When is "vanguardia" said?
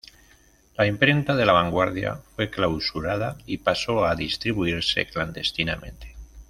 1.53-2.15